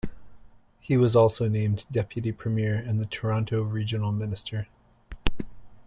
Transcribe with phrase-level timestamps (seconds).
[0.79, 4.67] He was also named Deputy Premier and the Toronto Regional Minister.